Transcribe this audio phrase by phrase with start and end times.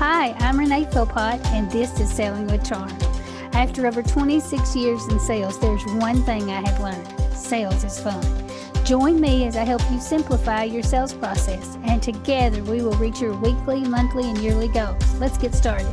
[0.00, 2.90] Hi, I'm Renee Philpott, and this is Selling with Charm.
[3.52, 8.24] After over 26 years in sales, there's one thing I have learned sales is fun.
[8.86, 13.20] Join me as I help you simplify your sales process, and together we will reach
[13.20, 15.04] your weekly, monthly, and yearly goals.
[15.16, 15.86] Let's get started.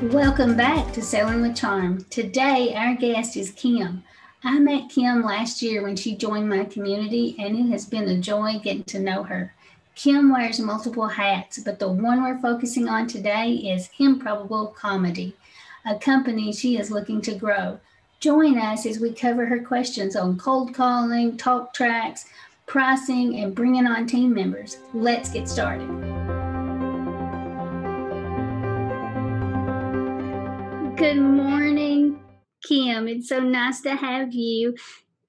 [0.00, 2.06] Welcome back to Selling with Charm.
[2.08, 4.02] Today, our guest is Kim.
[4.44, 8.18] I met Kim last year when she joined my community, and it has been a
[8.18, 9.54] joy getting to know her.
[9.94, 15.36] Kim wears multiple hats, but the one we're focusing on today is Improbable Comedy,
[15.86, 17.78] a company she is looking to grow.
[18.18, 22.24] Join us as we cover her questions on cold calling, talk tracks,
[22.66, 24.78] pricing, and bringing on team members.
[24.92, 25.86] Let's get started.
[30.96, 32.21] Good morning,
[32.66, 33.08] Kim.
[33.08, 34.74] It's so nice to have you.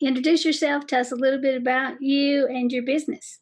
[0.02, 0.88] Introduce yourself.
[0.88, 3.40] Tell us a little bit about you and your business.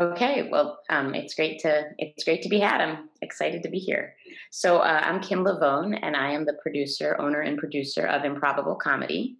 [0.00, 2.80] Okay, well, um, it's great to it's great to be had.
[2.80, 4.14] I'm excited to be here.
[4.50, 8.76] So uh, I'm Kim Lavone, and I am the producer, owner, and producer of Improbable
[8.76, 9.36] Comedy.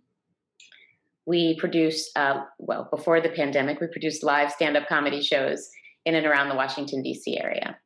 [1.25, 3.81] We produce uh, well before the pandemic.
[3.81, 5.71] We produced live stand-up comedy shows
[6.05, 7.41] in and around the Washington D.C.
[7.41, 7.79] area,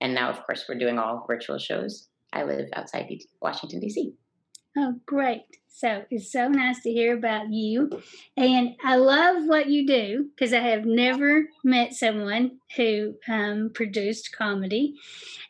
[0.00, 2.06] and now, of course, we're doing all virtual shows.
[2.32, 3.10] I live outside
[3.42, 4.14] Washington D.C.
[4.76, 5.44] Oh, great.
[5.68, 7.90] So it's so nice to hear about you.
[8.36, 14.36] And I love what you do because I have never met someone who um, produced
[14.36, 14.94] comedy.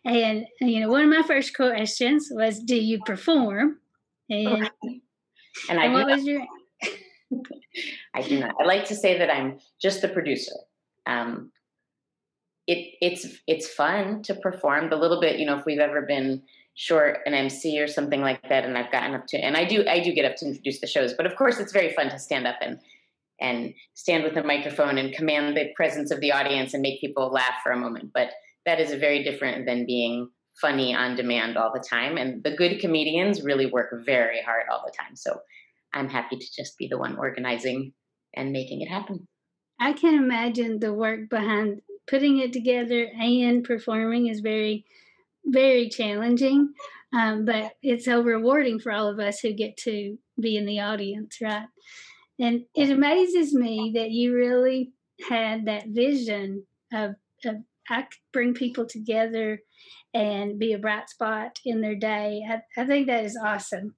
[0.04, 3.78] And, you know, one of my first questions was Do you perform?
[4.28, 4.70] And,
[5.68, 6.46] and, I and what was your.
[8.14, 8.54] I do not.
[8.60, 10.54] I like to say that I'm just the producer.
[11.06, 11.50] Um,
[12.66, 15.38] it, it's it's fun to perform the little bit.
[15.40, 16.42] You know, if we've ever been
[16.80, 19.84] short an MC or something like that, and I've gotten up to, and I do,
[19.86, 21.12] I do get up to introduce the shows.
[21.12, 22.78] But of course, it's very fun to stand up and
[23.38, 27.30] and stand with a microphone and command the presence of the audience and make people
[27.30, 28.12] laugh for a moment.
[28.14, 28.30] But
[28.66, 30.28] that is very different than being
[30.60, 32.18] funny on demand all the time.
[32.18, 35.16] And the good comedians really work very hard all the time.
[35.16, 35.40] So
[35.94, 37.94] I'm happy to just be the one organizing
[38.34, 39.26] and making it happen.
[39.80, 44.84] I can imagine the work behind putting it together and performing is very
[45.44, 46.72] very challenging,
[47.12, 50.80] um, but it's so rewarding for all of us who get to be in the
[50.80, 51.66] audience, right?
[52.38, 54.92] And it amazes me that you really
[55.28, 57.14] had that vision of,
[57.44, 57.56] of
[57.90, 59.60] I could bring people together
[60.14, 62.42] and be a bright spot in their day.
[62.48, 63.94] I, I think that is awesome.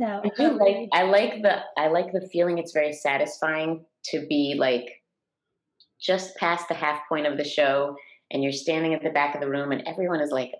[0.00, 2.58] So, I do like I like the I like the feeling.
[2.58, 4.88] It's very satisfying to be like
[6.00, 7.96] just past the half point of the show
[8.30, 10.52] and you're standing at the back of the room and everyone is like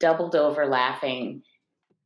[0.00, 1.42] doubled over laughing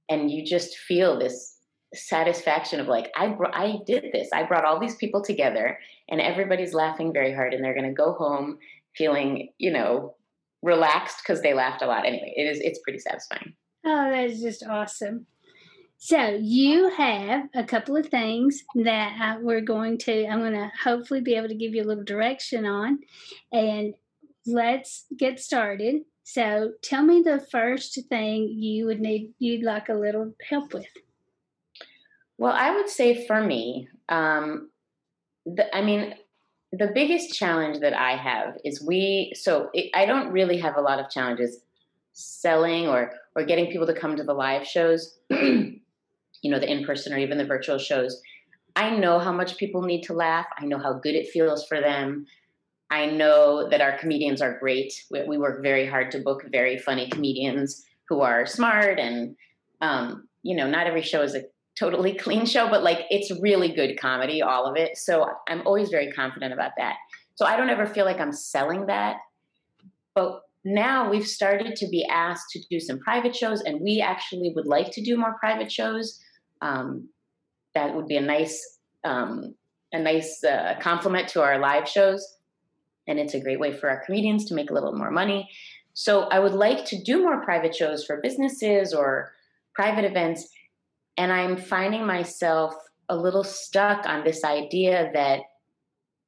[0.09, 1.59] and you just feel this
[1.94, 4.28] satisfaction of like I br- I did this.
[4.32, 5.78] I brought all these people together
[6.09, 8.59] and everybody's laughing very hard and they're going to go home
[8.97, 10.15] feeling, you know,
[10.62, 12.06] relaxed because they laughed a lot.
[12.06, 13.55] Anyway, it is it's pretty satisfying.
[13.84, 15.26] Oh, that is just awesome.
[15.99, 20.26] So you have a couple of things that I, we're going to.
[20.26, 22.99] I'm going to hopefully be able to give you a little direction on,
[23.50, 23.94] and
[24.46, 26.02] let's get started.
[26.24, 30.86] So tell me the first thing you would need, you'd like a little help with.
[32.38, 34.70] Well, I would say for me, um,
[35.46, 36.14] the, I mean,
[36.72, 40.80] the biggest challenge that I have is we, so it, I don't really have a
[40.80, 41.60] lot of challenges
[42.12, 45.80] selling or, or getting people to come to the live shows, you
[46.44, 48.20] know, the in person or even the virtual shows.
[48.74, 50.46] I know how much people need to laugh.
[50.58, 52.26] I know how good it feels for them.
[52.91, 54.92] I know that our comedians are great.
[55.10, 59.34] We, we, work very hard to book very funny comedians who are smart and,
[59.80, 61.42] um, you know, not every show is a
[61.78, 64.96] totally clean show, but like it's really good comedy, all of it.
[64.96, 66.96] So I'm always very confident about that.
[67.34, 69.16] So I don't ever feel like I'm selling that.
[70.14, 74.52] But now we've started to be asked to do some private shows, and we actually
[74.56, 76.19] would like to do more private shows.
[76.62, 77.08] Um,
[77.75, 79.54] that would be a nice, um,
[79.92, 82.36] a nice uh, complement to our live shows
[83.06, 85.49] and it's a great way for our comedians to make a little more money.
[85.94, 89.32] So I would like to do more private shows for businesses or
[89.75, 90.49] private events,
[91.17, 92.75] and I'm finding myself
[93.08, 95.41] a little stuck on this idea that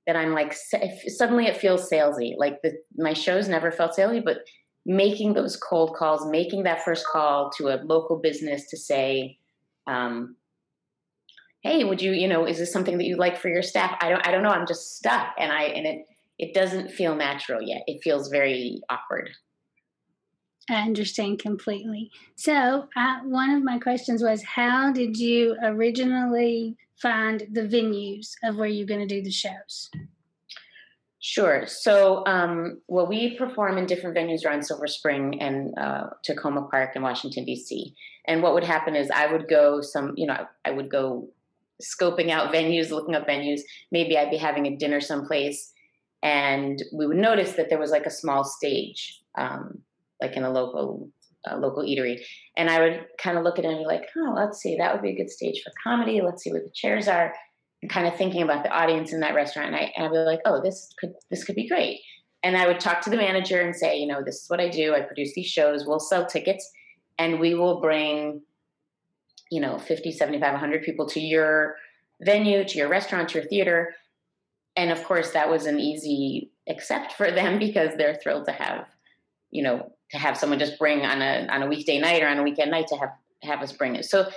[0.06, 2.34] that I'm like suddenly it feels salesy.
[2.38, 4.38] Like the my shows never felt salesy, but
[4.86, 9.36] making those cold calls, making that first call to a local business to say,
[9.86, 10.34] um,
[11.60, 14.08] "Hey, would you, you know, is this something that you like for your staff?" I
[14.08, 14.48] don't, I don't know.
[14.48, 16.06] I'm just stuck, and I and it
[16.38, 17.82] it doesn't feel natural yet.
[17.86, 19.30] It feels very awkward.
[20.70, 22.10] I understand completely.
[22.36, 28.56] So, uh, one of my questions was how did you originally find the venues of
[28.56, 29.90] where you're going to do the shows?
[31.20, 31.66] Sure.
[31.66, 36.94] So, um, well, we perform in different venues around Silver Spring and uh, Takoma Park
[36.94, 37.94] in Washington D.C.
[38.26, 41.28] And what would happen is I would go some, you know, I would go
[41.82, 43.60] scoping out venues, looking up venues.
[43.90, 45.72] Maybe I'd be having a dinner someplace,
[46.22, 49.78] and we would notice that there was like a small stage, um,
[50.20, 51.10] like in a local
[51.48, 52.20] uh, local eatery,
[52.56, 54.92] and I would kind of look at it and be like, oh, let's see, that
[54.92, 56.20] would be a good stage for comedy.
[56.20, 57.32] Let's see where the chairs are
[57.82, 59.68] and kind of thinking about the audience in that restaurant.
[59.68, 62.00] And, I, and I'd be like, oh, this could this could be great.
[62.42, 64.68] And I would talk to the manager and say, you know, this is what I
[64.68, 64.94] do.
[64.94, 65.86] I produce these shows.
[65.86, 66.68] We'll sell tickets,
[67.18, 68.42] and we will bring,
[69.50, 71.76] you know, 50, 75, 100 people to your
[72.22, 73.94] venue, to your restaurant, to your theater.
[74.78, 78.86] And of course, that was an easy accept for them because they're thrilled to have,
[79.50, 82.38] you know, to have someone just bring on a on a weekday night or on
[82.38, 83.10] a weekend night to have
[83.42, 84.04] have us bring it.
[84.04, 84.30] So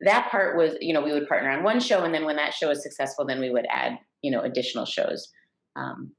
[0.00, 2.54] that part was, you know, we would partner on one show, and then when that
[2.54, 5.32] show was successful, then we would add, you know, additional shows.
[5.74, 6.12] Um,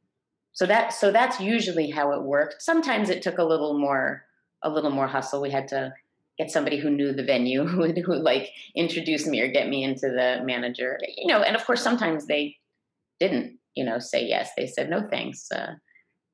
[0.52, 2.62] so that so that's usually how it worked.
[2.62, 4.24] Sometimes it took a little more
[4.64, 5.42] a little more hustle.
[5.42, 5.94] We had to
[6.38, 9.84] get somebody who knew the venue who would who like introduce me or get me
[9.84, 10.98] into the manager.
[11.18, 12.58] You know, and of course sometimes they
[13.20, 14.52] didn't, you know, say yes.
[14.58, 15.52] They said no thanks.
[15.52, 15.74] Uh,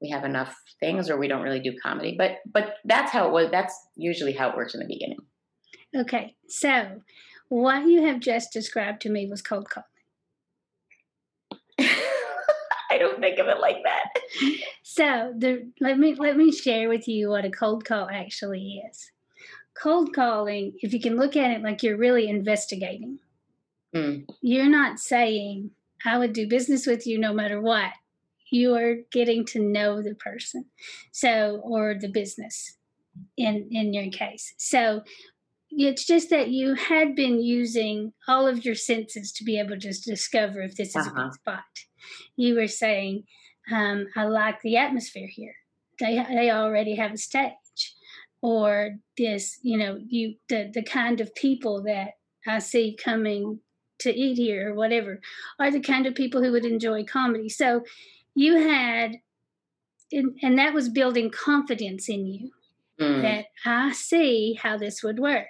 [0.02, 2.16] we have enough things or we don't really do comedy.
[2.18, 3.50] But but that's how it was.
[3.52, 5.20] That's usually how it works in the beginning.
[5.96, 6.36] Okay.
[6.48, 7.02] So
[7.50, 9.86] what you have just described to me was cold calling.
[12.92, 14.14] I don't think of it like that.
[14.84, 19.12] So the, let me let me share with you what a cold call actually is.
[19.78, 23.20] Cold calling, if you can look at it like you're really investigating,
[23.94, 24.26] mm.
[24.42, 25.72] you're not saying,
[26.06, 27.92] I would do business with you no matter what.
[28.52, 30.66] You are getting to know the person.
[31.12, 32.78] So or the business
[33.38, 34.54] in in your case.
[34.57, 35.02] So
[35.69, 39.78] it's just that you had been using all of your senses to be able to
[39.78, 41.10] just discover if this is uh-huh.
[41.10, 41.31] a good uh-huh.
[41.31, 41.63] spot.
[42.38, 43.24] You were saying,
[43.72, 45.56] um, I like the atmosphere here.
[46.00, 47.96] They they already have a stage,
[48.42, 52.12] or this, you know, you the the kind of people that
[52.48, 53.60] I see coming
[54.00, 55.21] to eat here or whatever
[55.59, 57.50] are the kind of people who would enjoy comedy.
[57.50, 57.83] So
[58.36, 59.18] you had,
[60.12, 62.51] and that was building confidence in you
[63.00, 63.21] mm.
[63.21, 65.47] that I see how this would work.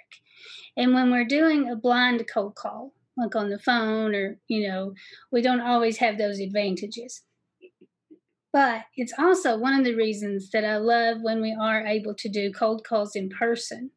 [0.76, 4.92] And when we're doing a blind cold call, like on the phone, or, you know,
[5.32, 7.22] we don't always have those advantages.
[8.52, 12.28] But it's also one of the reasons that I love when we are able to
[12.28, 13.90] do cold calls in person.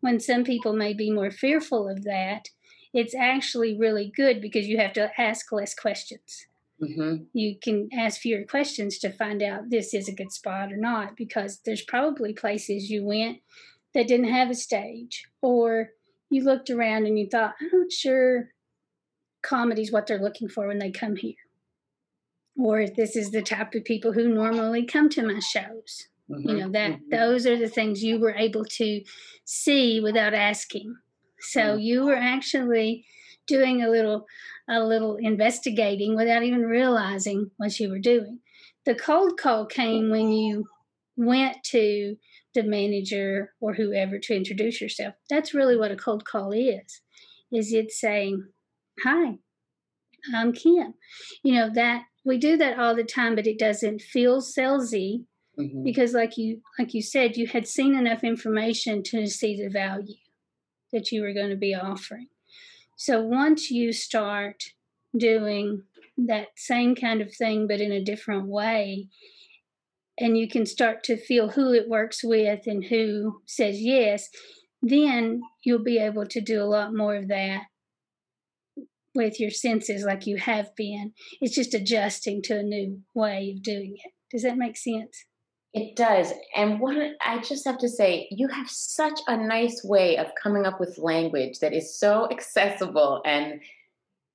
[0.00, 2.48] When some people may be more fearful of that,
[2.96, 6.46] it's actually really good because you have to ask less questions.
[6.82, 7.24] Mm-hmm.
[7.34, 11.16] You can ask fewer questions to find out this is a good spot or not,
[11.16, 13.40] because there's probably places you went
[13.92, 15.90] that didn't have a stage, or
[16.30, 18.50] you looked around and you thought, I'm not sure
[19.42, 21.34] comedy's what they're looking for when they come here,
[22.58, 26.08] or if this is the type of people who normally come to my shows.
[26.30, 26.48] Mm-hmm.
[26.48, 27.10] You know that mm-hmm.
[27.10, 29.02] those are the things you were able to
[29.44, 30.96] see without asking.
[31.40, 31.80] So mm-hmm.
[31.80, 33.04] you were actually
[33.46, 34.26] doing a little
[34.68, 38.40] a little investigating without even realizing what you were doing.
[38.84, 40.66] The cold call came when you
[41.16, 42.16] went to
[42.54, 45.14] the manager or whoever to introduce yourself.
[45.30, 47.00] That's really what a cold call is.
[47.52, 48.48] Is it saying,
[49.04, 49.38] "Hi,
[50.34, 50.94] I'm Kim."
[51.44, 55.24] You know that we do that all the time, but it doesn't feel salesy
[55.58, 55.84] mm-hmm.
[55.84, 60.14] because, like you like you said, you had seen enough information to see the value
[60.92, 62.28] that you were going to be offering.
[62.96, 64.64] So once you start
[65.16, 65.82] doing
[66.16, 69.08] that same kind of thing, but in a different way,
[70.18, 74.28] and you can start to feel who it works with and who says yes,
[74.80, 77.64] then you'll be able to do a lot more of that
[79.14, 81.12] with your senses like you have been.
[81.40, 84.12] It's just adjusting to a new way of doing it.
[84.30, 85.24] Does that make sense?
[85.74, 86.32] It does.
[86.54, 90.64] And what I just have to say, you have such a nice way of coming
[90.64, 93.60] up with language that is so accessible and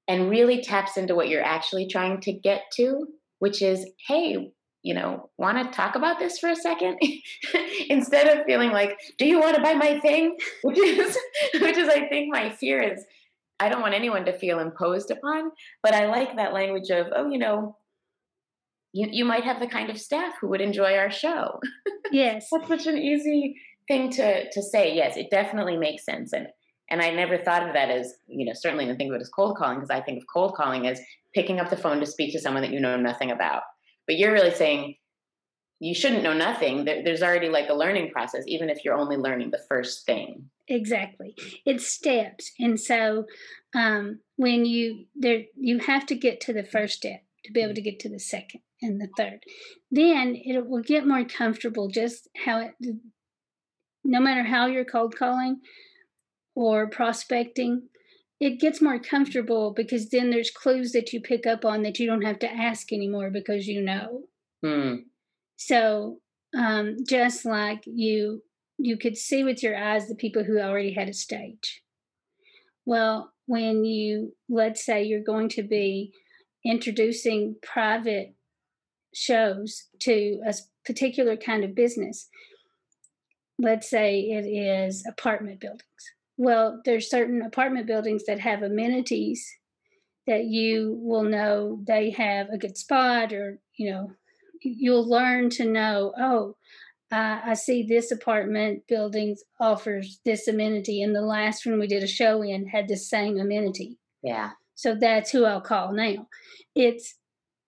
[0.07, 3.07] and really taps into what you're actually trying to get to,
[3.39, 4.51] which is, hey,
[4.83, 6.99] you know, want to talk about this for a second?
[7.89, 10.35] Instead of feeling like, do you want to buy my thing?
[10.63, 11.17] Which is
[11.59, 13.03] which is I think my fear is
[13.59, 15.51] I don't want anyone to feel imposed upon,
[15.83, 17.77] but I like that language of, oh, you know,
[18.93, 21.59] you, you might have the kind of staff who would enjoy our show.
[22.13, 22.49] Yes.
[22.51, 23.55] That's such an easy
[23.87, 24.93] thing to, to say.
[24.93, 26.33] Yes, it definitely makes sense.
[26.33, 26.47] And,
[26.89, 29.29] and I never thought of that as, you know, certainly didn't think of it as
[29.29, 30.99] cold calling because I think of cold calling as
[31.33, 33.61] picking up the phone to speak to someone that you know nothing about.
[34.07, 34.95] But you're really saying
[35.79, 36.83] you shouldn't know nothing.
[36.83, 40.49] There, there's already like a learning process, even if you're only learning the first thing.
[40.67, 41.33] Exactly.
[41.65, 42.51] It's steps.
[42.59, 43.25] And so
[43.73, 47.73] um, when you there you have to get to the first step to be able
[47.73, 49.39] to get to the second and the third.
[49.89, 52.71] Then it will get more comfortable just how it,
[54.03, 55.61] no matter how you're cold calling
[56.55, 57.83] or prospecting,
[58.39, 62.07] it gets more comfortable because then there's clues that you pick up on that you
[62.07, 64.23] don't have to ask anymore because you know.
[64.63, 64.95] Hmm.
[65.57, 66.17] So
[66.57, 68.41] um, just like you
[68.79, 71.83] you could see with your eyes the people who already had a stage.
[72.83, 76.11] Well, when you let's say you're going to be
[76.65, 78.33] introducing private
[79.13, 80.53] shows to a
[80.85, 82.27] particular kind of business,
[83.59, 85.83] let's say it is apartment buildings.
[86.37, 89.45] Well, there's certain apartment buildings that have amenities
[90.27, 94.11] that you will know they have a good spot or, you know,
[94.61, 96.55] you'll learn to know, oh,
[97.11, 102.03] uh, I see this apartment buildings offers this amenity, and the last one we did
[102.03, 103.97] a show in had the same amenity.
[104.23, 104.51] Yeah.
[104.75, 106.27] So that's who I'll call now.
[106.73, 107.15] It's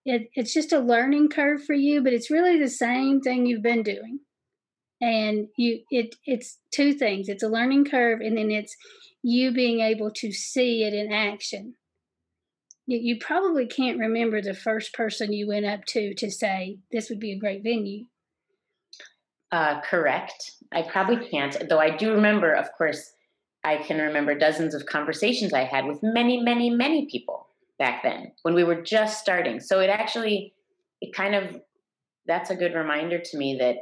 [0.05, 3.63] it, it's just a learning curve for you, but it's really the same thing you've
[3.63, 4.19] been doing.
[5.01, 7.27] And you it it's two things.
[7.27, 8.75] It's a learning curve, and then it's
[9.21, 11.75] you being able to see it in action
[12.85, 17.09] you, you probably can't remember the first person you went up to to say this
[17.09, 18.05] would be a great venue.
[19.51, 20.51] Uh, correct.
[20.71, 23.11] I probably can't, though I do remember, of course,
[23.63, 27.47] I can remember dozens of conversations I had with many, many, many people
[27.79, 29.59] back then when we were just starting.
[29.59, 30.53] So it actually,
[31.01, 31.61] it kind of,
[32.25, 33.75] that's a good reminder to me that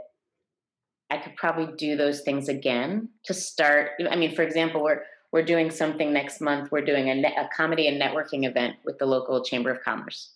[1.09, 3.91] I could probably do those things again to start.
[4.09, 6.71] I mean, for example, we're we're doing something next month.
[6.71, 10.33] We're doing a, ne- a comedy and networking event with the local Chamber of Commerce.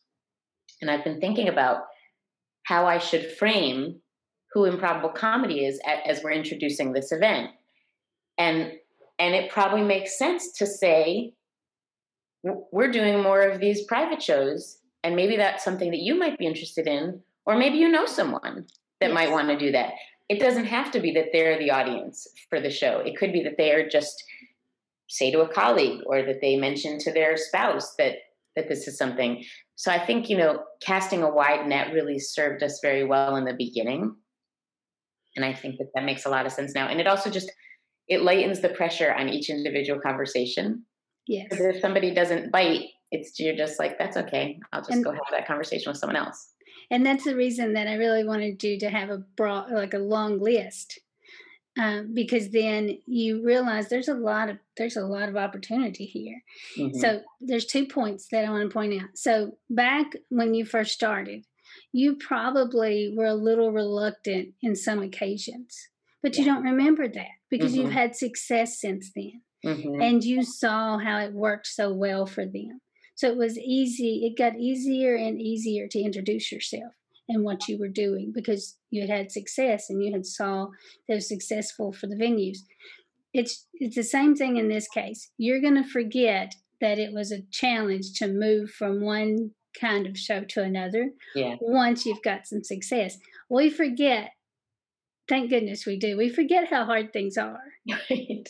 [0.82, 1.84] And I've been thinking about
[2.64, 4.00] how I should frame
[4.54, 7.50] who improbable comedy is as we're introducing this event.
[8.38, 8.72] And
[9.20, 11.34] and it probably makes sense to say
[12.72, 16.46] we're doing more of these private shows and maybe that's something that you might be
[16.46, 18.66] interested in or maybe you know someone
[19.00, 19.14] that yes.
[19.14, 19.94] might want to do that.
[20.30, 23.00] It doesn't have to be that they're the audience for the show.
[23.00, 24.24] It could be that they are just
[25.08, 28.16] say to a colleague or that they mention to their spouse that
[28.56, 29.44] that this is something
[29.76, 33.46] so i think you know casting a wide net really served us very well in
[33.46, 34.16] the beginning
[35.36, 37.52] and i think that that makes a lot of sense now and it also just
[38.08, 40.84] it lightens the pressure on each individual conversation
[41.28, 45.12] yes if somebody doesn't bite it's you're just like that's okay i'll just and, go
[45.12, 46.50] have that conversation with someone else
[46.92, 50.00] and that's the reason that i really wanted you to have a broad like a
[50.00, 51.00] long list
[51.78, 56.42] um, because then you realize there's a lot of there's a lot of opportunity here.
[56.78, 57.00] Mm-hmm.
[57.00, 59.10] So there's two points that I want to point out.
[59.16, 61.44] So back when you first started,
[61.92, 65.90] you probably were a little reluctant in some occasions,
[66.24, 66.40] but yeah.
[66.40, 67.84] you don't remember that because mm-hmm.
[67.84, 70.02] you've had success since then, mm-hmm.
[70.02, 72.82] and you saw how it worked so well for them.
[73.16, 74.26] So it was easy.
[74.26, 76.94] It got easier and easier to introduce yourself
[77.28, 80.68] and what you were doing because you had had success and you had saw
[81.08, 82.58] that was successful for the venues.
[83.34, 85.32] It's it's the same thing in this case.
[85.38, 90.18] You're going to forget that it was a challenge to move from one kind of
[90.18, 91.56] show to another yeah.
[91.60, 93.18] once you've got some success.
[93.50, 94.32] We forget,
[95.28, 97.60] thank goodness we do, we forget how hard things are.
[98.10, 98.50] Right.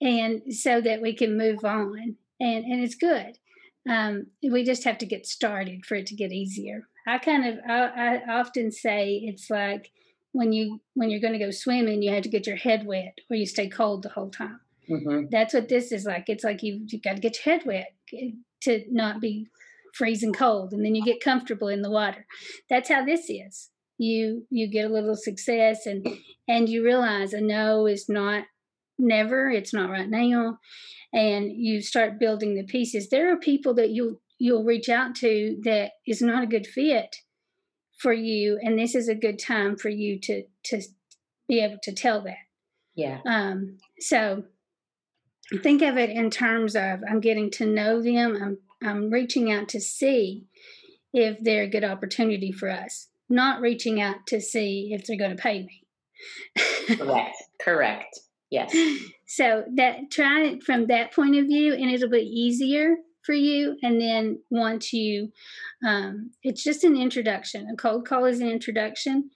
[0.00, 2.16] And so that we can move on.
[2.40, 3.38] And, and it's good.
[3.88, 6.88] Um, we just have to get started for it to get easier.
[7.06, 9.90] I kind of I, I often say it's like
[10.32, 13.18] when you when you're going to go swimming, you have to get your head wet
[13.30, 14.60] or you stay cold the whole time.
[14.90, 15.26] Mm-hmm.
[15.30, 16.28] That's what this is like.
[16.28, 17.94] It's like you you got to get your head wet
[18.62, 19.48] to not be
[19.94, 22.26] freezing cold, and then you get comfortable in the water.
[22.68, 23.70] That's how this is.
[23.96, 26.06] You you get a little success, and
[26.46, 28.44] and you realize a no is not
[28.98, 29.50] never.
[29.50, 30.58] It's not right now,
[31.12, 33.08] and you start building the pieces.
[33.08, 37.16] There are people that you'll you'll reach out to that is not a good fit
[37.98, 40.80] for you and this is a good time for you to to
[41.48, 42.36] be able to tell that
[42.94, 44.44] yeah um so
[45.62, 49.68] think of it in terms of i'm getting to know them i'm i'm reaching out
[49.68, 50.46] to see
[51.12, 55.36] if they're a good opportunity for us not reaching out to see if they're going
[55.36, 58.74] to pay me correct correct yes
[59.26, 62.96] so that try it from that point of view and it'll be easier
[63.28, 63.76] for you.
[63.82, 65.30] And then once you,
[65.86, 67.68] um, it's just an introduction.
[67.70, 69.28] A cold call is an introduction.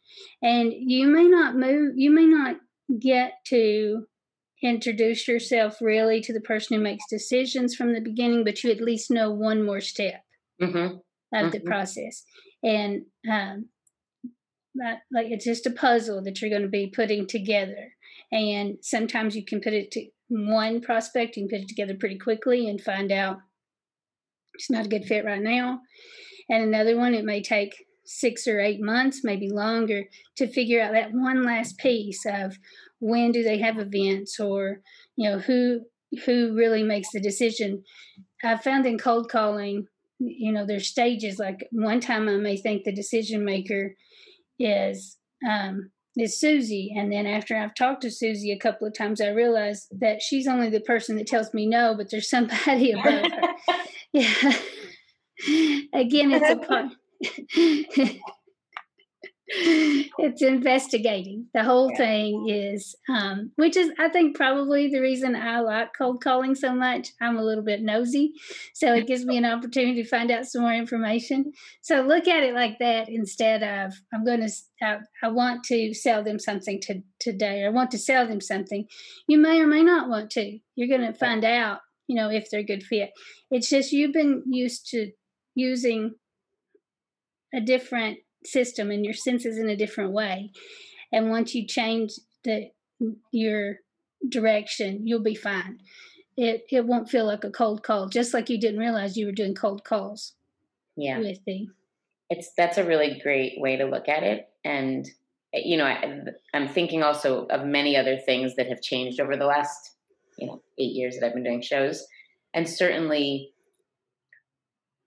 [0.43, 2.57] And you may not move, you may not
[2.99, 4.07] get to
[4.63, 8.81] introduce yourself really to the person who makes decisions from the beginning, but you at
[8.81, 10.23] least know one more step
[10.59, 10.77] mm-hmm.
[10.79, 11.01] of
[11.35, 11.51] mm-hmm.
[11.51, 12.25] the process.
[12.63, 13.67] And um,
[14.77, 17.93] that, like it's just a puzzle that you're going to be putting together.
[18.33, 22.19] And sometimes you can put it to one prospect, you can put it together pretty
[22.19, 23.37] quickly and find out
[24.55, 25.81] it's not a good fit right now.
[26.49, 27.75] And another one, it may take
[28.05, 30.05] six or eight months, maybe longer,
[30.37, 32.57] to figure out that one last piece of
[32.99, 34.81] when do they have events or
[35.17, 35.81] you know who
[36.25, 37.83] who really makes the decision.
[38.45, 39.87] I found in cold calling,
[40.19, 41.39] you know, there's stages.
[41.39, 43.95] Like one time, I may think the decision maker
[44.59, 45.17] is
[45.49, 49.29] um, is Susie, and then after I've talked to Susie a couple of times, I
[49.29, 53.55] realize that she's only the person that tells me no, but there's somebody above her.
[54.13, 54.53] yeah.
[55.95, 56.93] Again, it's a part.
[59.55, 61.47] It's investigating.
[61.53, 61.97] The whole yeah.
[61.97, 66.75] thing is, um, which is, I think, probably the reason I like cold calling so
[66.75, 67.11] much.
[67.21, 68.33] I'm a little bit nosy,
[68.73, 71.53] so it gives me an opportunity to find out some more information.
[71.83, 74.51] So look at it like that instead of I'm going to.
[74.81, 78.41] I, I want to sell them something to, today, or I want to sell them
[78.41, 78.87] something.
[79.29, 80.59] You may or may not want to.
[80.75, 83.11] You're going to find out, you know, if they're a good fit.
[83.51, 85.13] It's just you've been used to
[85.55, 86.15] using
[87.55, 90.51] a different system and your senses in a different way.
[91.13, 92.13] And once you change
[92.45, 92.71] the
[93.31, 93.77] your
[94.29, 95.79] direction, you'll be fine.
[96.37, 99.33] It it won't feel like a cold call, just like you didn't realize you were
[99.33, 100.33] doing cold calls.
[100.97, 101.71] Yeah, with me.
[102.31, 105.07] It's that's a really great way to look at it, and
[105.53, 106.21] you know, I,
[106.55, 109.97] I'm thinking also of many other things that have changed over the last
[110.39, 112.07] you know eight years that I've been doing shows,
[112.55, 113.53] and certainly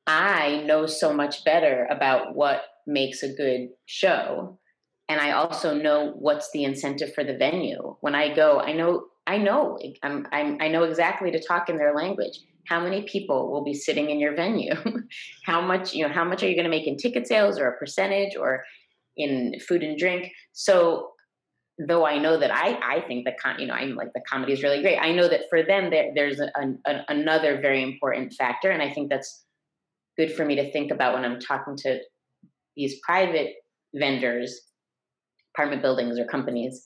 [0.05, 4.59] I know so much better about what makes a good show.
[5.07, 7.95] And I also know what's the incentive for the venue.
[8.01, 11.77] When I go, I know I know I'm, I'm I know exactly to talk in
[11.77, 12.39] their language.
[12.67, 14.73] How many people will be sitting in your venue?
[15.45, 16.13] how much you know?
[16.13, 18.63] How much are you going to make in ticket sales, or a percentage, or
[19.17, 20.31] in food and drink?
[20.53, 21.11] So,
[21.87, 24.53] though I know that I I think that con- you know I'm like the comedy
[24.53, 24.97] is really great.
[24.97, 26.51] I know that for them there, there's a,
[26.85, 29.43] a, another very important factor, and I think that's
[30.17, 31.99] good for me to think about when I'm talking to
[32.75, 33.53] these private
[33.93, 34.61] vendors,
[35.53, 36.85] apartment buildings or companies.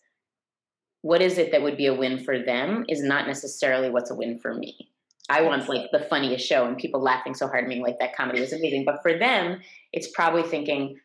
[1.01, 4.15] What is it that would be a win for them is not necessarily what's a
[4.15, 4.91] win for me.
[5.29, 8.15] I want like the funniest show and people laughing so hard at me like that
[8.15, 8.83] comedy was amazing.
[8.85, 9.61] But for them,
[9.93, 10.97] it's probably thinking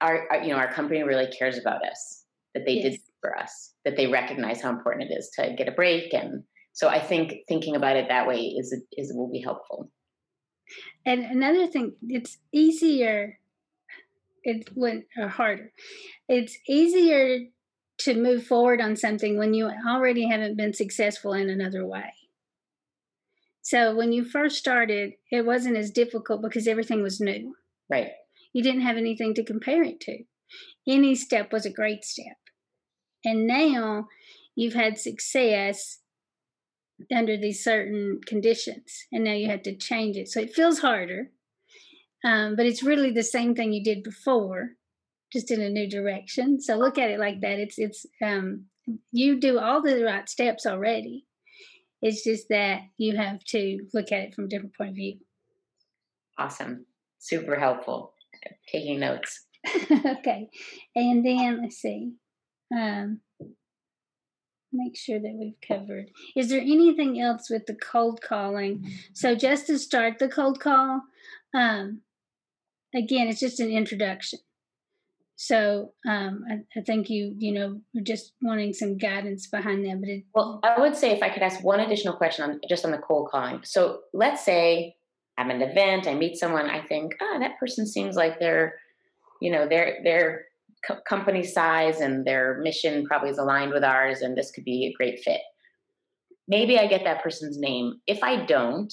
[0.00, 2.24] our, our you know our company really cares about us
[2.54, 2.92] that they yes.
[2.92, 6.42] did for us that they recognize how important it is to get a break and
[6.76, 9.90] so I think thinking about it that way is is will be helpful.
[11.06, 13.38] And another thing, it's easier.
[14.46, 15.72] It went uh, harder.
[16.28, 17.46] It's easier
[17.98, 22.12] to move forward on something when you already haven't been successful in another way.
[23.60, 27.56] So when you first started, it wasn't as difficult because everything was new.
[27.90, 28.12] Right.
[28.52, 30.18] You didn't have anything to compare it to.
[30.86, 32.36] Any step was a great step.
[33.24, 34.06] And now
[34.54, 35.98] you've had success
[37.12, 41.30] under these certain conditions and now you have to change it so it feels harder
[42.24, 44.70] um, but it's really the same thing you did before
[45.32, 46.60] just in a new direction.
[46.60, 47.58] So look at it like that.
[47.58, 48.66] It's it's um,
[49.12, 51.26] you do all the right steps already.
[52.02, 55.18] It's just that you have to look at it from a different point of view.
[56.38, 56.86] Awesome.
[57.18, 58.14] Super helpful.
[58.70, 59.44] Taking notes.
[59.90, 60.48] Okay.
[60.94, 62.12] And then let's see
[62.74, 63.20] um,
[64.72, 66.10] make sure that we've covered.
[66.36, 68.90] Is there anything else with the cold calling?
[69.14, 71.02] So just to start the cold call,
[71.54, 72.02] um,
[72.96, 74.38] again, it's just an introduction.
[75.36, 80.00] So um, I, I, think you, you know, just wanting some guidance behind that.
[80.00, 82.86] But it, well, I would say if I could ask one additional question on just
[82.86, 83.60] on the cold calling.
[83.62, 84.96] So let's say
[85.36, 88.38] I'm at an event, I meet someone, I think, ah, oh, that person seems like
[88.38, 88.76] they're,
[89.42, 90.46] you know, they're they're
[90.86, 94.86] co- company size and their mission probably is aligned with ours, and this could be
[94.86, 95.42] a great fit.
[96.48, 98.00] Maybe I get that person's name.
[98.06, 98.92] If I don't,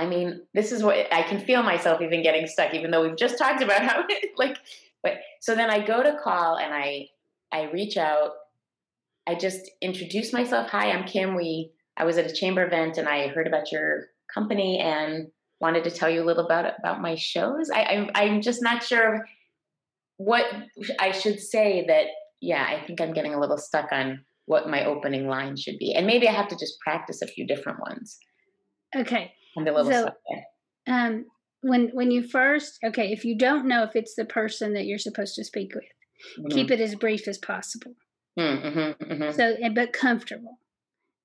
[0.00, 3.18] I mean, this is what I can feel myself even getting stuck, even though we've
[3.18, 4.02] just talked about how
[4.38, 4.56] like.
[5.02, 7.08] But so then I go to call and I
[7.52, 8.30] I reach out.
[9.26, 10.70] I just introduce myself.
[10.70, 11.34] Hi, I'm Kim.
[11.36, 15.28] We I was at a chamber event and I heard about your company and
[15.60, 17.68] wanted to tell you a little about about my shows.
[17.68, 19.26] I, I'm I'm just not sure
[20.16, 20.46] what
[20.98, 22.06] I should say that,
[22.40, 25.94] yeah, I think I'm getting a little stuck on what my opening line should be.
[25.94, 28.18] And maybe I have to just practice a few different ones.
[28.96, 29.32] Okay.
[29.56, 30.10] A little so.
[30.86, 31.26] Um,
[31.62, 34.98] when when you first okay, if you don't know if it's the person that you're
[34.98, 35.84] supposed to speak with,
[36.38, 36.48] mm-hmm.
[36.48, 37.94] keep it as brief as possible.
[38.38, 39.36] Mm-hmm, mm-hmm.
[39.36, 40.58] So, but comfortable.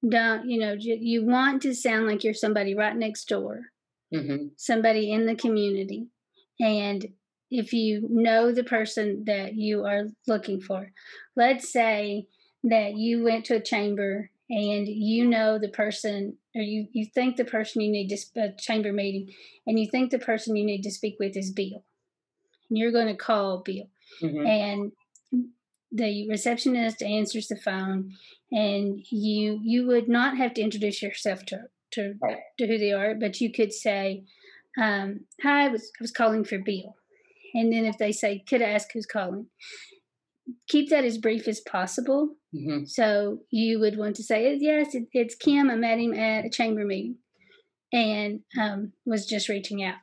[0.07, 0.75] Don't you know?
[0.77, 3.61] You want to sound like you're somebody right next door,
[4.13, 4.47] mm-hmm.
[4.57, 6.07] somebody in the community,
[6.59, 7.05] and
[7.51, 10.91] if you know the person that you are looking for.
[11.35, 12.27] Let's say
[12.63, 17.35] that you went to a chamber and you know the person or you, you think
[17.35, 19.33] the person you need to a chamber meeting
[19.65, 21.83] and you think the person you need to speak with is bill
[22.69, 23.89] and you're going to call Bill.
[24.21, 24.45] Mm-hmm.
[24.45, 24.91] And
[25.91, 28.13] the receptionist answers the phone
[28.51, 31.59] and you you would not have to introduce yourself to
[31.91, 32.37] to, right.
[32.57, 34.25] to who they are, but you could say,
[34.77, 36.97] um, hi, I was, I was calling for Bill.
[37.53, 39.45] And then if they say, could I ask who's calling?
[40.67, 42.35] Keep that as brief as possible.
[42.53, 42.85] Mm-hmm.
[42.85, 45.69] So you would want to say, yes, it, it's Kim.
[45.69, 47.17] I met him at a chamber meeting
[47.93, 49.95] and um, was just reaching out.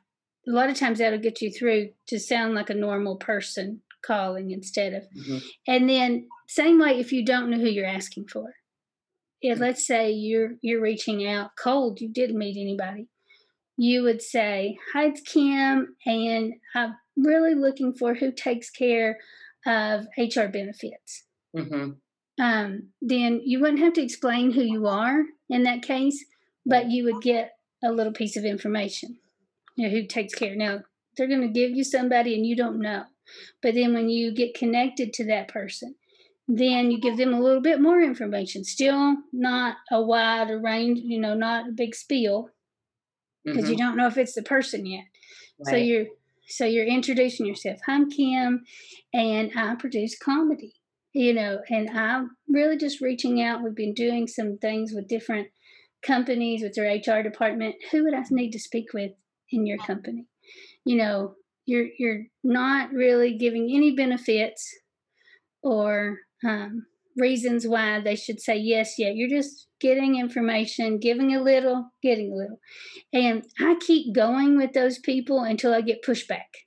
[0.47, 4.51] A lot of times that'll get you through to sound like a normal person calling
[4.51, 5.03] instead of.
[5.03, 5.37] Mm-hmm.
[5.67, 8.53] And then same way if you don't know who you're asking for.
[9.41, 9.63] If mm-hmm.
[9.63, 13.07] let's say you're you're reaching out cold, you didn't meet anybody,
[13.77, 19.17] you would say, "Hi, it's Kim, and I'm really looking for who takes care
[19.65, 21.91] of HR benefits." Mm-hmm.
[22.43, 26.23] Um, then you wouldn't have to explain who you are in that case,
[26.65, 27.51] but you would get
[27.83, 29.17] a little piece of information.
[29.75, 30.55] You know, who takes care.
[30.55, 30.81] Now
[31.15, 33.03] they're going to give you somebody, and you don't know.
[33.61, 35.95] But then when you get connected to that person,
[36.47, 38.63] then you give them a little bit more information.
[38.63, 42.49] Still not a wide range, you know, not a big spiel
[43.45, 43.71] because mm-hmm.
[43.71, 45.05] you don't know if it's the person yet.
[45.65, 45.71] Right.
[45.71, 46.05] So you're
[46.47, 47.79] so you're introducing yourself.
[47.87, 48.63] I'm Kim,
[49.13, 50.73] and I produce comedy.
[51.13, 53.61] You know, and I'm really just reaching out.
[53.61, 55.49] We've been doing some things with different
[56.03, 57.75] companies with their HR department.
[57.91, 59.11] Who would I need to speak with
[59.51, 60.25] in your company?
[60.85, 64.67] You know, you're you're not really giving any benefits
[65.61, 66.85] or um,
[67.17, 69.15] reasons why they should say yes yet.
[69.15, 72.59] You're just getting information, giving a little, getting a little.
[73.11, 76.63] And I keep going with those people until I get pushback.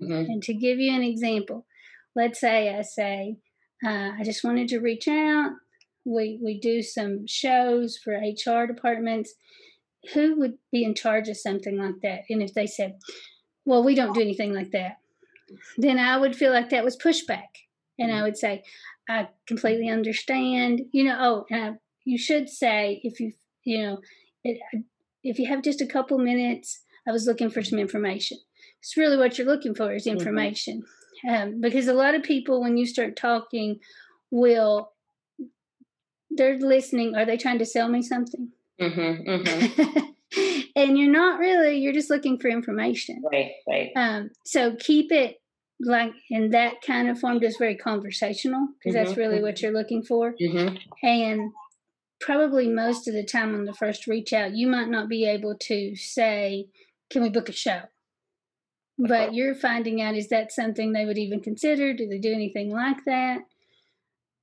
[0.00, 0.12] Mm-hmm.
[0.12, 1.66] And to give you an example,
[2.14, 3.36] let's say I say,
[3.84, 5.50] uh, I just wanted to reach out.
[6.04, 9.34] We, we do some shows for HR departments.
[10.14, 12.20] Who would be in charge of something like that?
[12.30, 12.98] And if they said,
[13.64, 14.98] well, we don't do anything like that,
[15.76, 17.48] then I would feel like that was pushback.
[17.98, 18.24] And I mm-hmm.
[18.24, 18.62] would say,
[19.08, 20.82] I completely understand.
[20.92, 21.72] You know, oh, and I,
[22.04, 23.32] you should say if you,
[23.64, 23.98] you know,
[24.44, 24.58] it,
[25.24, 28.38] if you have just a couple minutes, I was looking for some information.
[28.80, 30.18] It's really what you're looking for is mm-hmm.
[30.18, 30.82] information.
[31.26, 31.34] Mm-hmm.
[31.34, 33.80] Um, because a lot of people, when you start talking,
[34.30, 34.92] will,
[36.30, 37.16] they're listening.
[37.16, 38.50] Are they trying to sell me something?
[38.80, 39.98] Mm-hmm, mm-hmm.
[40.76, 45.40] and you're not really you're just looking for information right right um, so keep it
[45.80, 49.72] like in that kind of form just very conversational because mm-hmm, that's really what you're
[49.72, 50.34] looking for.
[50.40, 50.76] Mm-hmm.
[51.02, 51.52] and
[52.20, 55.54] probably most of the time on the first reach out you might not be able
[55.56, 56.66] to say
[57.10, 57.82] can we book a show?
[58.98, 61.94] But you're finding out is that something they would even consider?
[61.94, 63.38] Do they do anything like that?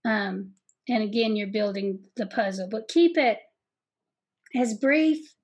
[0.06, 0.54] Um,
[0.88, 3.40] and again you're building the puzzle but keep it
[4.56, 5.35] as brief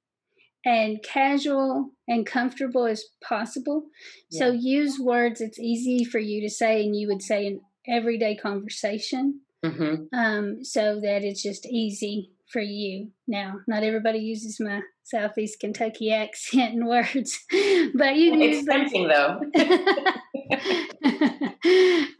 [0.65, 3.85] and casual and comfortable as possible.
[4.29, 4.39] Yeah.
[4.39, 8.35] So use words it's easy for you to say and you would say in everyday
[8.35, 9.41] conversation.
[9.65, 10.17] Mm-hmm.
[10.17, 13.11] Um, so that it's just easy for you.
[13.27, 17.39] Now, not everybody uses my Southeast Kentucky accent and words,
[17.95, 19.39] but you can it's tempting though.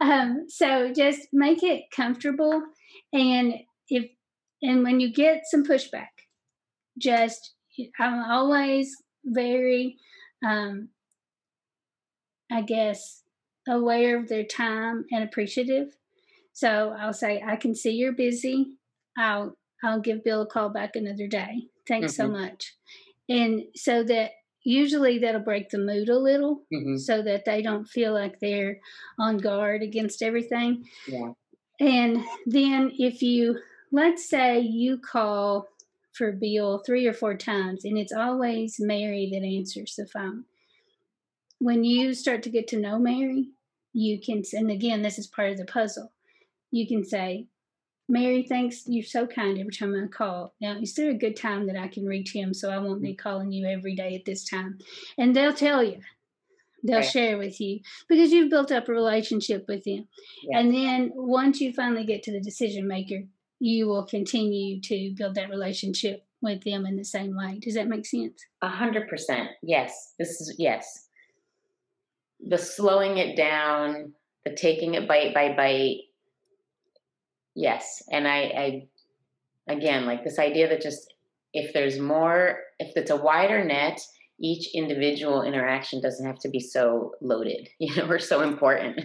[0.00, 2.62] um, so just make it comfortable,
[3.12, 3.54] and
[3.88, 4.10] if
[4.62, 6.08] and when you get some pushback,
[6.98, 7.54] just
[7.98, 9.96] I'm always very,
[10.46, 10.88] um,
[12.50, 13.22] I guess,
[13.68, 15.96] aware of their time and appreciative.
[16.52, 18.76] So I'll say, I can see you're busy.
[19.16, 21.66] I'll I'll give Bill a call back another day.
[21.88, 22.22] Thanks mm-hmm.
[22.22, 22.74] so much.
[23.28, 24.30] And so that
[24.64, 26.96] usually that'll break the mood a little mm-hmm.
[26.96, 28.78] so that they don't feel like they're
[29.18, 30.84] on guard against everything.
[31.08, 31.32] Yeah.
[31.80, 33.58] And then if you
[33.90, 35.66] let's say you call
[36.12, 40.44] for Bill three or four times, and it's always Mary that answers the phone.
[41.58, 43.50] When you start to get to know Mary,
[43.92, 46.12] you can, and again, this is part of the puzzle.
[46.70, 47.46] You can say,
[48.08, 48.82] Mary, thanks.
[48.86, 50.54] You're so kind every time I call.
[50.60, 53.14] Now, is there a good time that I can reach him so I won't be
[53.14, 53.18] mm.
[53.18, 54.78] calling you every day at this time?
[55.16, 56.00] And they'll tell you.
[56.84, 57.08] They'll right.
[57.08, 60.08] share with you because you've built up a relationship with them.
[60.42, 60.58] Yeah.
[60.58, 63.22] And then once you finally get to the decision maker,
[63.62, 67.60] you will continue to build that relationship with them in the same way.
[67.60, 68.44] Does that make sense?
[68.60, 69.50] A hundred percent.
[69.62, 70.14] Yes.
[70.18, 71.06] This is yes.
[72.44, 75.98] The slowing it down, the taking it bite by bite.
[77.54, 78.02] Yes.
[78.10, 78.88] And I, I
[79.68, 81.14] again like this idea that just
[81.54, 84.00] if there's more if it's a wider net
[84.40, 89.00] each individual interaction doesn't have to be so loaded you know or so important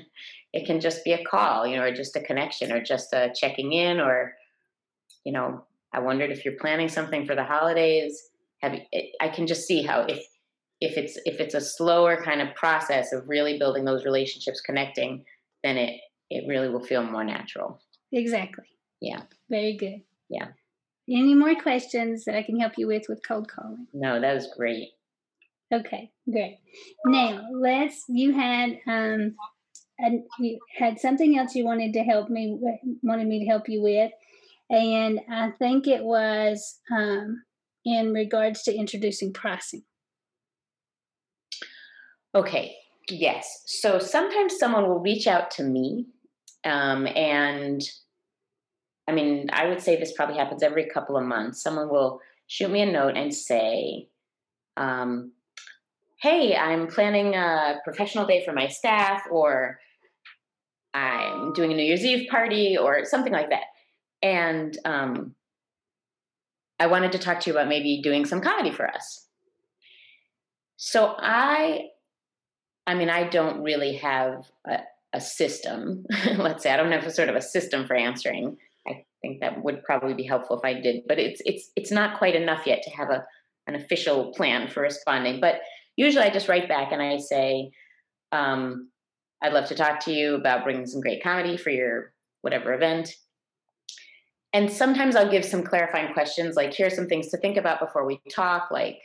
[0.51, 3.31] it can just be a call you know or just a connection or just a
[3.35, 4.33] checking in or
[5.27, 5.61] you know,
[5.91, 8.29] I wondered if you're planning something for the holidays.
[8.61, 8.81] Have you,
[9.19, 10.25] I can just see how if
[10.79, 15.25] if it's if it's a slower kind of process of really building those relationships, connecting,
[15.65, 17.81] then it it really will feel more natural.
[18.13, 18.63] Exactly.
[19.01, 19.23] Yeah.
[19.49, 20.01] Very good.
[20.29, 20.47] Yeah.
[21.09, 23.87] Any more questions that I can help you with with cold calling?
[23.93, 24.91] No, that was great.
[25.73, 26.59] Okay, great.
[27.05, 28.05] Now let's.
[28.07, 29.35] You had um,
[29.99, 32.57] and you had something else you wanted to help me
[33.03, 34.11] wanted me to help you with,
[34.69, 37.43] and I think it was um,
[37.85, 39.83] in regards to introducing pricing.
[42.35, 42.75] Okay.
[43.09, 43.63] Yes.
[43.65, 46.07] So sometimes someone will reach out to me,
[46.65, 47.81] um, and
[49.07, 51.63] I mean, I would say this probably happens every couple of months.
[51.63, 54.09] Someone will shoot me a note and say,
[54.75, 55.31] um,
[56.21, 59.79] "Hey, I'm planning a professional day for my staff," or
[60.93, 63.67] "I'm doing a New Year's Eve party," or something like that.
[64.21, 65.35] And um,
[66.79, 69.27] I wanted to talk to you about maybe doing some comedy for us.
[70.75, 71.87] So I,
[72.85, 74.79] I mean, I don't really have a,
[75.13, 76.05] a system.
[76.37, 79.63] Let's say I don't have a sort of a system for answering I think that
[79.63, 81.03] would probably be helpful if I did.
[81.07, 83.25] But it's it's it's not quite enough yet to have a
[83.67, 85.41] an official plan for responding.
[85.41, 85.59] But
[85.95, 87.71] usually I just write back and I say,
[88.31, 88.89] um,
[89.41, 93.13] I'd love to talk to you about bringing some great comedy for your whatever event.
[94.53, 98.05] And sometimes I'll give some clarifying questions, like here's some things to think about before
[98.05, 98.97] we talk, like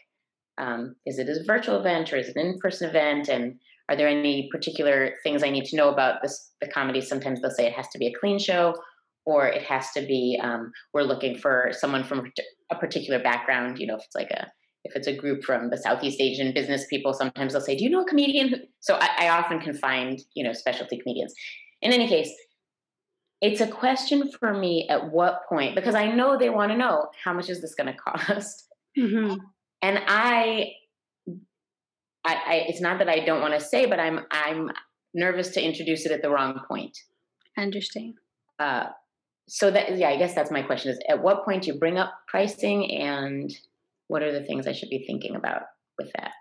[0.59, 4.09] um, is it a virtual event or is it an in-person event, and are there
[4.09, 7.01] any particular things I need to know about this the comedy?
[7.01, 8.75] Sometimes they'll say it has to be a clean show,
[9.25, 12.31] or it has to be um, we're looking for someone from
[12.71, 14.51] a particular background you know if it's like a
[14.85, 17.91] if it's a group from the southeast asian business people sometimes they'll say do you
[17.91, 21.35] know a comedian so I, I often can find you know specialty comedians
[21.83, 22.31] in any case
[23.43, 27.09] it's a question for me at what point because i know they want to know
[27.23, 28.69] how much is this going to cost?
[28.99, 29.37] Mm-hmm.
[29.83, 30.73] and I,
[32.25, 34.71] I i it's not that i don't want to say but i'm i'm
[35.15, 36.97] nervous to introduce it at the wrong point.
[37.59, 38.15] I understand.
[38.59, 38.87] Uh,
[39.49, 41.99] so that yeah i guess that's my question is at what point do you bring
[41.99, 43.53] up pricing and
[44.09, 45.63] what are the things i should be thinking about
[45.99, 46.33] with that?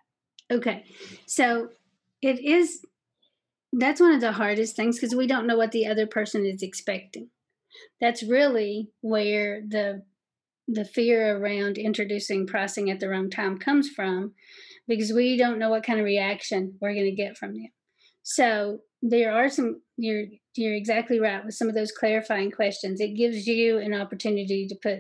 [0.51, 0.83] Okay.
[1.25, 1.69] So
[2.21, 2.85] it is
[3.73, 6.61] that's one of the hardest things because we don't know what the other person is
[6.61, 7.29] expecting
[7.99, 10.03] that's really where the
[10.67, 14.33] the fear around introducing pricing at the wrong time comes from
[14.87, 17.69] because we don't know what kind of reaction we're going to get from them
[18.23, 22.99] so there are some you're you're exactly right with some of those clarifying questions.
[22.99, 24.99] It gives you an opportunity to put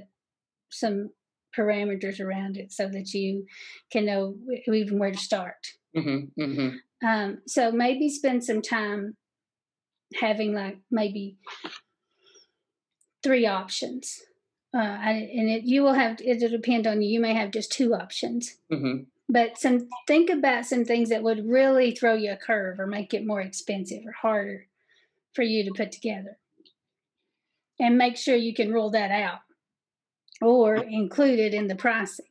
[0.69, 1.09] some
[1.57, 3.45] parameters around it so that you
[3.91, 4.35] can know
[4.67, 5.67] even where to start.
[5.95, 6.75] Mm-hmm, mm-hmm.
[7.03, 9.15] Um, so maybe spend some time
[10.19, 11.37] having like maybe
[13.23, 14.19] three options.
[14.73, 17.09] Uh, and it, you will have it'll depend on you.
[17.09, 18.57] You may have just two options.
[18.71, 22.85] Mm-hmm but some think about some things that would really throw you a curve or
[22.85, 24.67] make it more expensive or harder
[25.33, 26.37] for you to put together
[27.79, 29.39] and make sure you can rule that out
[30.41, 32.25] or include it in the pricing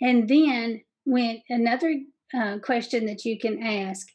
[0.00, 1.94] and then when another
[2.34, 4.08] uh, question that you can ask.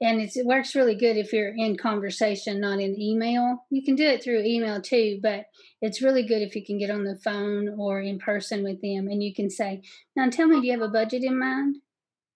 [0.00, 3.64] And it works really good if you're in conversation not in email.
[3.70, 5.46] You can do it through email too but
[5.82, 9.08] it's really good if you can get on the phone or in person with them
[9.08, 9.82] and you can say
[10.14, 11.76] now tell me do you have a budget in mind?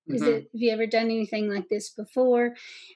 [0.08, 0.30] Is mm-hmm.
[0.30, 2.54] it have you ever done anything like this before?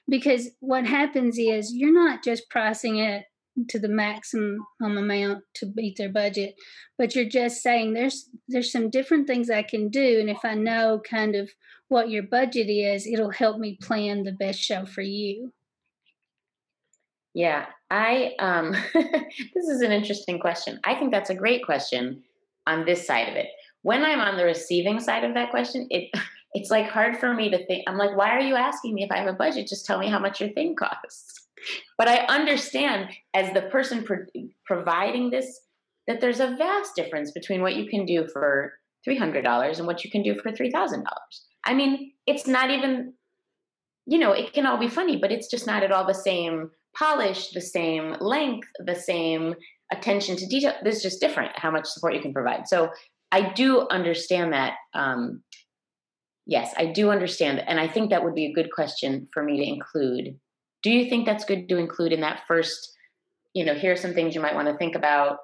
[0.09, 3.23] Because what happens is you're not just pricing it
[3.69, 6.55] to the maximum amount to beat their budget.
[6.97, 10.53] But you're just saying there's there's some different things i can do and if i
[10.53, 11.49] know kind of
[11.89, 15.51] what your budget is it'll help me plan the best show for you.
[17.33, 20.79] Yeah i um this is an interesting question.
[20.83, 22.23] I think that's a great question
[22.65, 23.47] on this side of it.
[23.81, 26.09] When i'm on the receiving side of that question it
[26.53, 29.11] it's like hard for me to think i'm like why are you asking me if
[29.11, 29.67] i have a budget?
[29.67, 31.46] Just tell me how much your thing costs
[31.97, 34.25] but I understand as the person pro-
[34.65, 35.61] providing this
[36.07, 38.73] that there's a vast difference between what you can do for
[39.07, 41.03] $300 and what you can do for $3,000.
[41.65, 43.13] I mean, it's not even,
[44.05, 46.71] you know, it can all be funny, but it's just not at all the same
[46.97, 49.53] polish, the same length, the same
[49.91, 50.73] attention to detail.
[50.81, 52.67] There's just different how much support you can provide.
[52.67, 52.89] So
[53.31, 54.75] I do understand that.
[54.93, 55.43] Um,
[56.45, 57.61] yes, I do understand.
[57.67, 60.39] And I think that would be a good question for me to include
[60.83, 62.97] do you think that's good to include in that first
[63.57, 65.39] you know here are some things you might want to think about.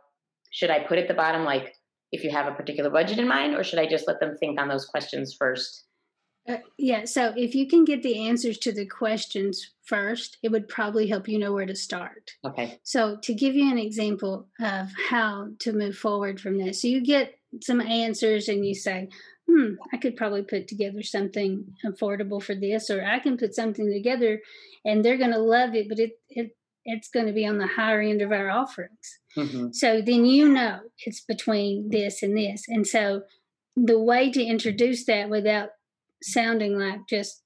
[0.51, 1.73] Should i put at the bottom like
[2.11, 4.59] if you have a particular budget in mind or should i just let them think
[4.59, 5.85] on those questions first?
[6.47, 10.67] Uh, yeah so if you can get the answers to the questions first it would
[10.67, 12.31] probably help you know where to start.
[12.45, 12.79] Okay.
[12.83, 17.01] So to give you an example of how to move forward from this so you
[17.03, 19.09] get some answers and you say
[19.49, 23.91] hmm, I could probably put together something affordable for this, or I can put something
[23.91, 24.41] together
[24.85, 27.67] and they're going to love it, but it, it it's going to be on the
[27.67, 29.19] higher end of our offerings.
[29.37, 29.69] Mm-hmm.
[29.71, 32.63] So then you know it's between this and this.
[32.67, 33.23] And so
[33.75, 35.69] the way to introduce that without
[36.21, 37.41] sounding like just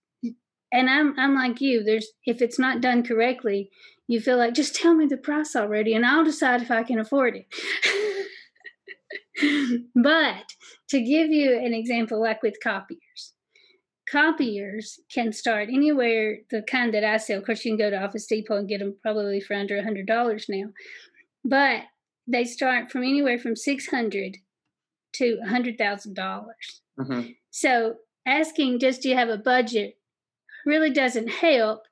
[0.71, 3.69] and I'm I'm like you, there's if it's not done correctly,
[4.07, 6.99] you feel like just tell me the price already and I'll decide if I can
[6.99, 7.45] afford it.
[9.95, 10.45] but
[10.89, 13.33] to give you an example, like with copiers,
[14.09, 17.39] copiers can start anywhere, the kind that I sell.
[17.39, 19.83] Of course, you can go to Office Depot and get them probably for under a
[19.83, 20.69] $100 now.
[21.43, 21.83] But
[22.27, 24.37] they start from anywhere from 600
[25.13, 26.13] to 100,000.
[26.13, 27.29] dollars mm-hmm.
[27.51, 27.95] So
[28.25, 29.97] asking, just do you have a budget,
[30.65, 31.83] really doesn't help.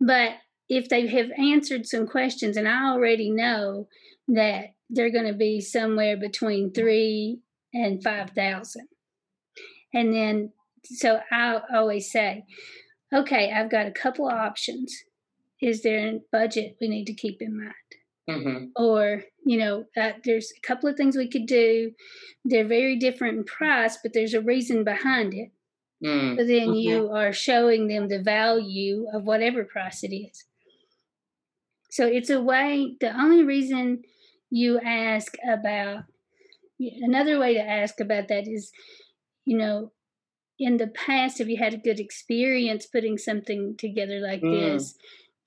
[0.00, 0.32] But
[0.68, 3.88] if they have answered some questions, and I already know
[4.28, 7.40] that they're going to be somewhere between three
[7.74, 8.88] and 5,000.
[9.94, 10.52] And then,
[10.84, 12.44] so I always say,
[13.12, 14.94] okay, I've got a couple of options.
[15.60, 17.72] Is there a budget we need to keep in mind?
[18.28, 18.64] Mm-hmm.
[18.76, 21.92] Or, you know, uh, there's a couple of things we could do.
[22.44, 25.50] They're very different in price, but there's a reason behind it.
[26.04, 26.36] Mm.
[26.36, 26.74] So then mm-hmm.
[26.74, 30.44] you are showing them the value of whatever price it is.
[31.90, 34.02] So it's a way, the only reason
[34.50, 36.04] you ask about
[36.78, 38.70] another way to ask about that is
[39.44, 39.90] you know
[40.58, 44.58] in the past have you had a good experience putting something together like mm.
[44.58, 44.94] this?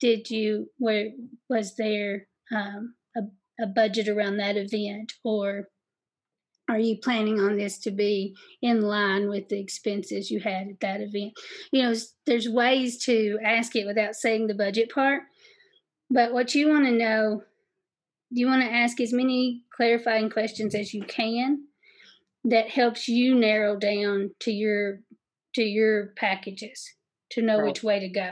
[0.00, 1.08] Did you where
[1.48, 3.22] was there um, a,
[3.62, 5.14] a budget around that event?
[5.24, 5.68] Or
[6.68, 10.80] are you planning on this to be in line with the expenses you had at
[10.80, 11.32] that event?
[11.72, 11.94] You know
[12.26, 15.22] there's ways to ask it without saying the budget part
[16.10, 17.42] but what you want to know
[18.30, 21.64] you want to ask as many clarifying questions as you can
[22.44, 25.00] that helps you narrow down to your
[25.54, 26.94] to your packages
[27.30, 27.66] to know right.
[27.66, 28.30] which way to go.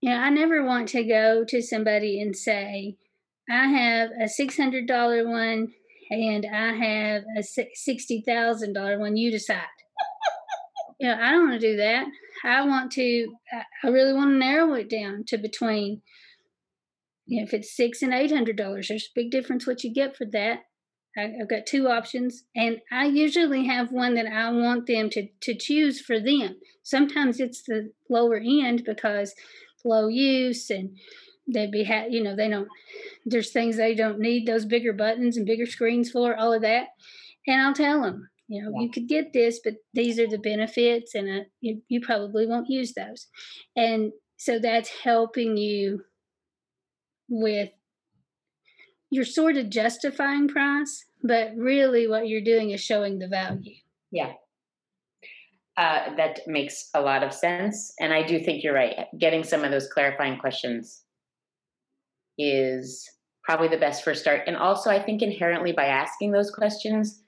[0.00, 2.96] You know, I never want to go to somebody and say,
[3.50, 5.72] I have a $600 one
[6.10, 9.16] and I have a $60,000 one.
[9.16, 9.62] You decide.
[11.00, 12.06] you know, I don't want to do that.
[12.44, 13.32] I want to,
[13.84, 16.02] I really want to narrow it down to between
[17.40, 20.26] if it's six and eight hundred dollars, there's a big difference what you get for
[20.32, 20.60] that.
[21.16, 25.28] I, have got two options, and I usually have one that I want them to
[25.42, 26.56] to choose for them.
[26.82, 29.34] Sometimes it's the lower end because
[29.84, 30.96] low use and
[31.52, 32.68] they'd be ha- you know they don't
[33.26, 36.88] there's things they don't need those bigger buttons and bigger screens for all of that
[37.46, 38.82] and i'll tell them you know yeah.
[38.82, 42.70] you could get this but these are the benefits and uh, you, you probably won't
[42.70, 43.26] use those
[43.76, 46.02] and so that's helping you
[47.32, 47.70] with
[49.10, 53.74] you're sort of justifying price, but really what you're doing is showing the value.
[54.10, 54.32] Yeah.
[55.76, 57.94] Uh, that makes a lot of sense.
[57.98, 59.06] And I do think you're right.
[59.18, 61.02] Getting some of those clarifying questions
[62.38, 63.08] is
[63.44, 64.42] probably the best first start.
[64.46, 67.22] And also, I think inherently by asking those questions,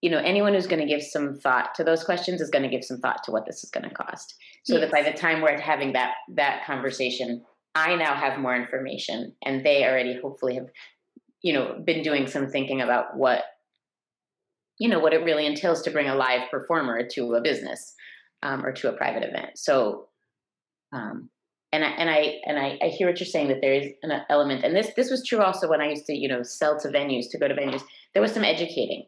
[0.00, 2.68] you know, anyone who's going to give some thought to those questions is going to
[2.68, 4.36] give some thought to what this is going to cost.
[4.64, 4.82] So yes.
[4.82, 9.64] that by the time we're having that that conversation, I now have more information and
[9.64, 10.68] they already hopefully have,
[11.42, 13.42] you know, been doing some thinking about what,
[14.78, 17.94] you know, what it really entails to bring a live performer to a business
[18.42, 19.56] um, or to a private event.
[19.56, 20.08] So,
[20.92, 21.30] um,
[21.70, 24.12] and I, and I, and I, I hear what you're saying that there is an
[24.30, 26.88] element, and this, this was true also when I used to, you know, sell to
[26.88, 27.82] venues, to go to venues,
[28.14, 29.04] there was some educating,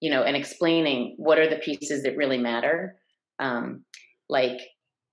[0.00, 2.96] you know, and explaining what are the pieces that really matter.
[3.38, 3.84] Um,
[4.28, 4.60] like,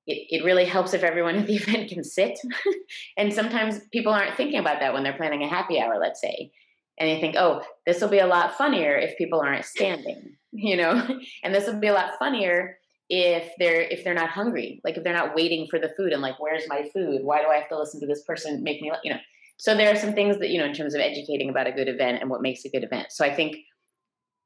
[0.08, 2.40] it, it really helps if everyone at the event can sit.
[3.18, 6.52] and sometimes people aren't thinking about that when they're planning a happy hour, let's say.
[7.00, 10.78] And they think, oh, this will be a lot funnier if people aren't standing, you
[10.78, 11.20] know?
[11.44, 12.78] and this will be a lot funnier
[13.14, 16.22] if they're if they're not hungry like if they're not waiting for the food and
[16.22, 18.90] like where's my food why do i have to listen to this person make me
[19.04, 19.20] you know
[19.58, 21.90] so there are some things that you know in terms of educating about a good
[21.90, 23.58] event and what makes a good event so i think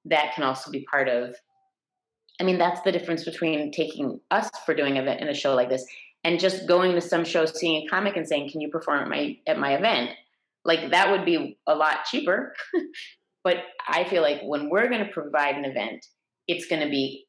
[0.03, 1.35] that can also be part of
[2.39, 5.69] I mean, that's the difference between taking us for doing event in a show like
[5.69, 5.85] this
[6.23, 9.07] and just going to some show, seeing a comic and saying, "Can you perform at
[9.07, 10.11] my at my event?"
[10.65, 12.53] Like that would be a lot cheaper.
[13.43, 13.57] but
[13.87, 16.05] I feel like when we're going to provide an event,
[16.47, 17.25] it's going to be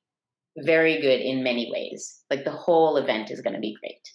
[0.56, 2.22] very good in many ways.
[2.30, 4.08] Like the whole event is going to be great,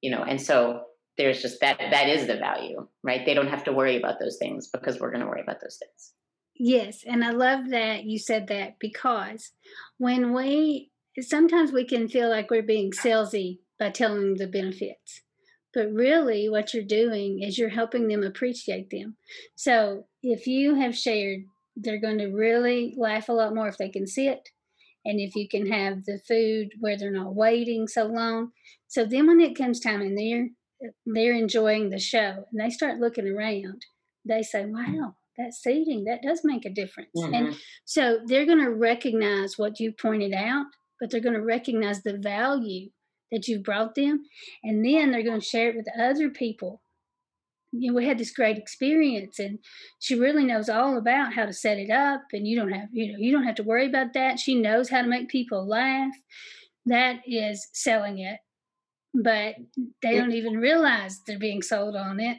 [0.00, 0.22] you know.
[0.22, 0.84] And so
[1.18, 3.24] there's just that that is the value, right?
[3.26, 5.78] They don't have to worry about those things because we're going to worry about those
[5.78, 6.12] things.
[6.58, 9.52] Yes, and I love that you said that because
[9.98, 10.90] when we
[11.20, 15.22] sometimes we can feel like we're being salesy by telling them the benefits.
[15.74, 19.16] But really, what you're doing is you're helping them appreciate them.
[19.54, 21.44] So if you have shared,
[21.76, 24.50] they're going to really laugh a lot more if they can see it.
[25.06, 28.52] and if you can have the food where they're not waiting so long.
[28.88, 30.48] So then when it comes time and they're
[31.06, 33.82] they're enjoying the show and they start looking around,
[34.24, 37.10] they say, Wow, that seating, that does make a difference.
[37.16, 37.34] Mm-hmm.
[37.34, 40.66] And so they're gonna recognize what you pointed out,
[41.00, 42.90] but they're gonna recognize the value
[43.30, 44.24] that you brought them.
[44.62, 46.82] And then they're going to share it with other people
[47.72, 49.58] you know, we had this great experience and
[49.98, 53.10] she really knows all about how to set it up and you don't have you
[53.10, 56.12] know you don't have to worry about that she knows how to make people laugh
[56.84, 58.38] that is selling it
[59.14, 59.54] but
[60.02, 62.38] they don't even realize they're being sold on it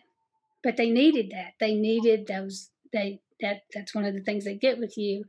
[0.63, 4.55] but they needed that they needed those they that that's one of the things they
[4.55, 5.23] get with you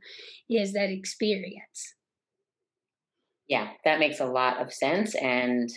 [0.49, 1.95] is that experience
[3.47, 5.69] yeah that makes a lot of sense and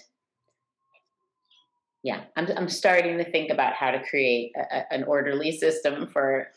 [2.02, 6.48] yeah, I'm I'm starting to think about how to create a, an orderly system for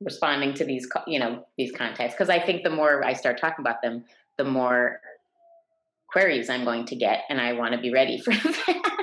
[0.00, 3.62] responding to these you know these contacts because I think the more I start talking
[3.62, 4.04] about them,
[4.38, 5.00] the more
[6.08, 9.01] queries I'm going to get, and I want to be ready for that.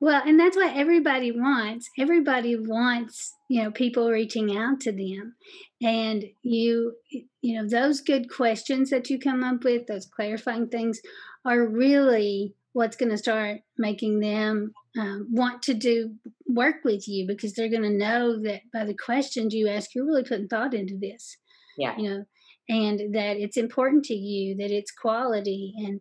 [0.00, 1.88] Well, and that's what everybody wants.
[1.98, 5.34] Everybody wants, you know, people reaching out to them.
[5.82, 6.94] And you,
[7.42, 11.00] you know, those good questions that you come up with, those clarifying things
[11.44, 16.14] are really what's going to start making them um, want to do
[16.46, 20.06] work with you because they're going to know that by the questions you ask, you're
[20.06, 21.36] really putting thought into this.
[21.76, 21.96] Yeah.
[21.96, 22.24] You know,
[22.68, 25.72] and that it's important to you, that it's quality.
[25.78, 26.00] And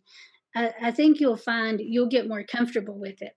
[0.58, 3.34] I, I think you'll find you'll get more comfortable with it.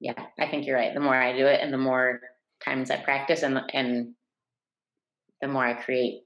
[0.00, 0.94] Yeah, I think you're right.
[0.94, 2.20] The more I do it and the more
[2.64, 4.14] times I practice and, and
[5.40, 6.22] the more I create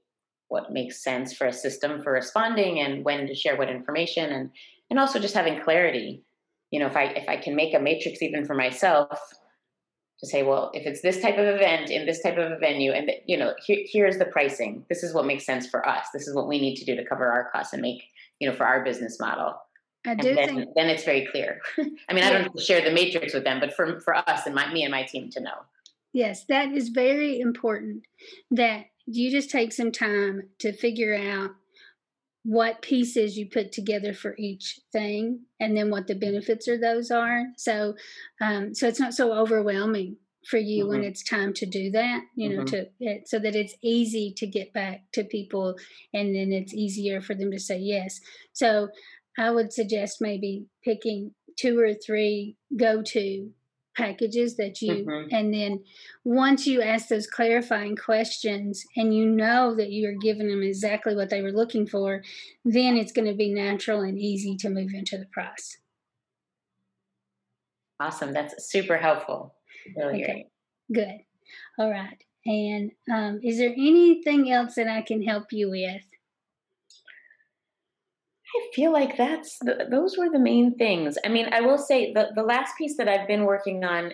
[0.49, 4.49] what makes sense for a system for responding and when to share what information and
[4.89, 6.23] and also just having clarity
[6.71, 9.19] you know if i if i can make a matrix even for myself
[10.19, 12.91] to say well if it's this type of event in this type of a venue
[12.91, 16.27] and you know here, here's the pricing this is what makes sense for us this
[16.27, 18.01] is what we need to do to cover our costs and make
[18.39, 19.53] you know for our business model
[20.07, 22.29] I do then, think then it's very clear i mean yeah.
[22.29, 24.91] i don't share the matrix with them but for for us and my me and
[24.91, 25.65] my team to know
[26.13, 28.03] yes that is very important
[28.51, 31.51] that you just take some time to figure out
[32.43, 37.11] what pieces you put together for each thing and then what the benefits of those
[37.11, 37.93] are so
[38.41, 40.15] um, so it's not so overwhelming
[40.49, 40.93] for you mm-hmm.
[40.93, 42.75] when it's time to do that you know mm-hmm.
[42.75, 45.75] to it, so that it's easy to get back to people
[46.13, 48.21] and then it's easier for them to say yes
[48.53, 48.87] so
[49.39, 53.49] i would suggest maybe picking two or three go to
[53.99, 55.35] packages that you mm-hmm.
[55.35, 55.83] and then
[56.23, 61.29] once you ask those clarifying questions and you know that you're giving them exactly what
[61.29, 62.21] they were looking for
[62.63, 65.79] then it's going to be natural and easy to move into the price
[67.99, 69.55] awesome that's super helpful
[69.97, 70.45] really okay.
[70.93, 71.07] Great.
[71.07, 76.03] good all right and um, is there anything else that i can help you with
[78.55, 81.17] I feel like that's the, those were the main things.
[81.23, 84.13] I mean, I will say the the last piece that I've been working on,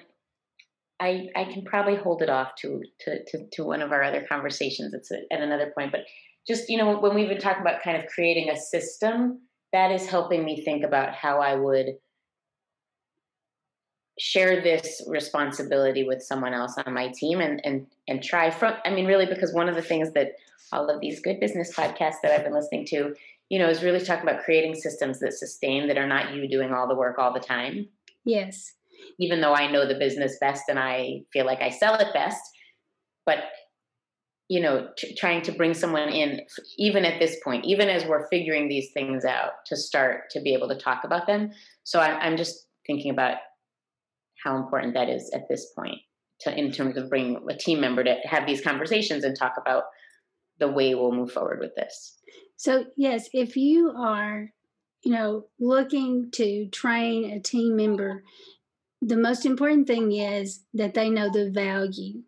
[0.99, 4.25] I I can probably hold it off to to to, to one of our other
[4.27, 4.93] conversations.
[4.93, 6.01] It's a, at another point, but
[6.47, 10.07] just you know when we've been talking about kind of creating a system, that is
[10.07, 11.97] helping me think about how I would
[14.19, 18.89] share this responsibility with someone else on my team and and and try from I
[18.89, 20.33] mean really because one of the things that
[20.71, 23.13] all of these good business podcasts that I've been listening to
[23.49, 26.73] you know, is really talking about creating systems that sustain that are not you doing
[26.73, 27.87] all the work all the time.
[28.23, 28.73] Yes.
[29.19, 32.41] Even though I know the business best and I feel like I sell it best,
[33.25, 33.39] but
[34.47, 36.41] you know, t- trying to bring someone in,
[36.77, 40.53] even at this point, even as we're figuring these things out, to start to be
[40.53, 41.51] able to talk about them.
[41.83, 43.37] So I, I'm just thinking about
[44.43, 45.97] how important that is at this point,
[46.41, 49.85] to in terms of bringing a team member to have these conversations and talk about
[50.59, 52.19] the way we'll move forward with this.
[52.57, 54.51] So, yes, if you are,
[55.03, 58.23] you know, looking to train a team member,
[59.01, 62.23] the most important thing is that they know the value.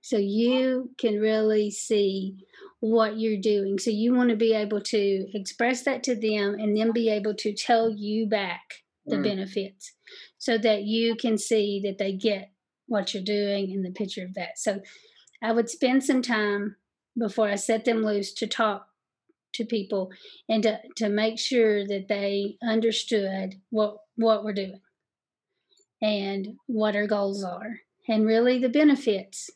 [0.00, 2.36] So you can really see
[2.80, 3.78] what you're doing.
[3.78, 7.34] So you want to be able to express that to them and then be able
[7.34, 8.60] to tell you back
[9.06, 9.22] the mm.
[9.22, 9.92] benefits
[10.38, 12.50] so that you can see that they get
[12.86, 14.58] what you're doing in the picture of that.
[14.58, 14.80] So
[15.42, 16.76] I would spend some time
[17.16, 18.88] before I set them loose to talk
[19.54, 20.10] to people
[20.48, 24.80] and to, to make sure that they understood what what we're doing
[26.00, 29.50] and what our goals are and really the benefits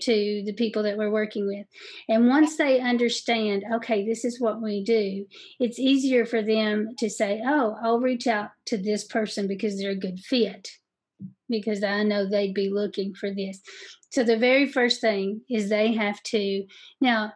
[0.00, 1.66] to the people that we're working with.
[2.08, 5.26] And once they understand, okay, this is what we do,
[5.58, 9.90] it's easier for them to say, oh, I'll reach out to this person because they're
[9.90, 10.68] a good fit,
[11.48, 13.60] because I know they'd be looking for this.
[14.10, 16.64] So the very first thing is they have to,
[17.00, 17.32] now,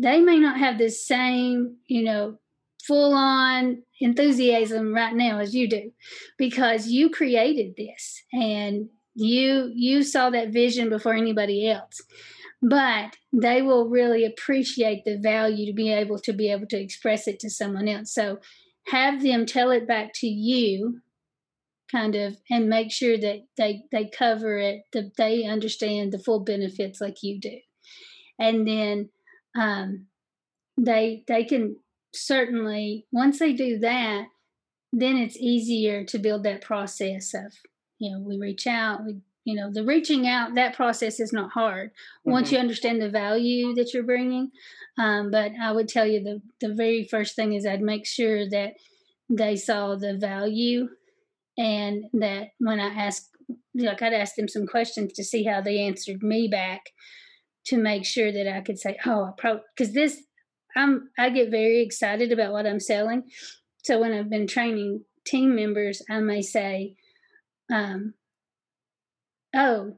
[0.00, 2.38] they may not have the same, you know,
[2.86, 5.92] full on enthusiasm right now as you do
[6.38, 12.00] because you created this and you you saw that vision before anybody else.
[12.62, 17.28] But they will really appreciate the value to be able to be able to express
[17.28, 18.14] it to someone else.
[18.14, 18.38] So
[18.86, 21.00] have them tell it back to you
[21.90, 26.40] kind of and make sure that they they cover it that they understand the full
[26.40, 27.58] benefits like you do.
[28.38, 29.10] And then
[29.58, 30.06] um,
[30.76, 31.76] they they can
[32.12, 34.26] certainly once they do that
[34.92, 37.52] then it's easier to build that process of
[37.98, 41.50] you know we reach out we you know the reaching out that process is not
[41.52, 42.32] hard mm-hmm.
[42.32, 44.50] once you understand the value that you're bringing
[44.98, 48.48] um, but i would tell you the the very first thing is i'd make sure
[48.48, 48.74] that
[49.28, 50.88] they saw the value
[51.56, 53.28] and that when i asked
[53.74, 56.80] like i'd ask them some questions to see how they answered me back
[57.70, 60.22] to make sure that i could say oh i pro because this
[60.76, 63.22] i'm i get very excited about what i'm selling.
[63.82, 66.96] So when i've been training team members i may say
[67.72, 68.14] um,
[69.54, 69.96] oh,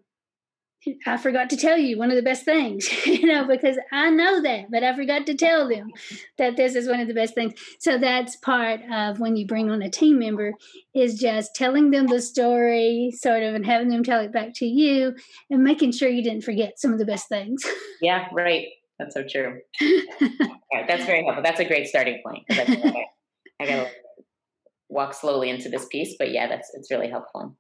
[1.07, 4.43] I forgot to tell you one of the best things, you know, because I know
[4.43, 5.91] that, but I forgot to tell them
[6.39, 7.55] that this is one of the best things.
[7.79, 10.55] So that's part of when you bring on a team member
[10.95, 14.67] is just telling them the story, sort of, and having them tell it back to
[14.67, 15.15] you
[15.51, 17.63] and making sure you didn't forget some of the best things.
[18.01, 18.67] Yeah, right.
[18.99, 19.61] That's so true.
[19.81, 21.45] right, that's very helpful.
[21.45, 22.43] That's a great starting point.
[22.51, 22.97] I
[23.61, 23.91] got to
[24.89, 27.57] walk slowly into this piece, but yeah, that's it's really helpful.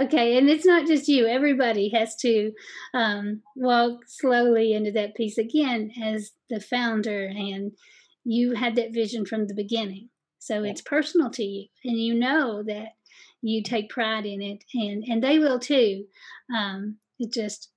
[0.00, 1.26] Okay, and it's not just you.
[1.26, 2.50] Everybody has to
[2.94, 7.72] um, walk slowly into that piece again as the founder, and
[8.24, 10.08] you had that vision from the beginning.
[10.40, 10.72] So yeah.
[10.72, 12.88] it's personal to you, and you know that
[13.40, 16.06] you take pride in it, and and they will too.
[16.54, 17.70] Um, it just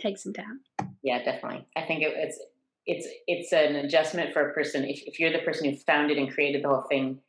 [0.00, 0.60] takes some time.
[1.02, 1.66] Yeah, definitely.
[1.76, 2.40] I think it, it's
[2.86, 4.84] it's it's an adjustment for a person.
[4.84, 7.20] If if you're the person who founded and created the whole thing,